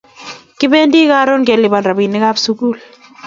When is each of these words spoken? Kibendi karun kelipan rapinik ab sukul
Kibendi 0.59 0.99
karun 1.11 1.45
kelipan 1.47 1.83
rapinik 1.87 2.23
ab 2.29 2.37
sukul 2.45 2.73